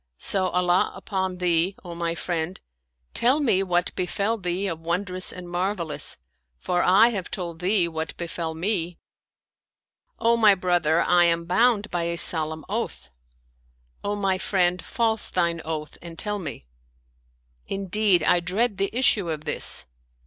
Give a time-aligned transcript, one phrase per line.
[0.17, 2.59] So, Allah upon thee, O my friend,
[3.13, 6.17] tell me what befell thee of wondrous and marvelous,
[6.57, 8.97] for I have told thee what befell me.""
[10.27, 13.11] O my brother, I am bound by a solemn oath.""
[14.03, 16.65] O my friend, false thine oath and tell me.""
[17.67, 19.85] Indeed, I dread the issue of this."